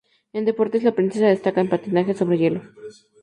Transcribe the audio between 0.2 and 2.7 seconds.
En deportes, la princesa destaca en patinaje sobre hielo.